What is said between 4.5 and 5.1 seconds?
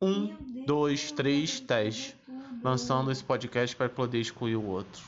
o outro.